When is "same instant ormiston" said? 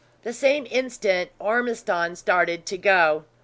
0.33-2.15